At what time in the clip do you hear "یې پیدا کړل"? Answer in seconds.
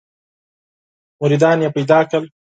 1.63-2.25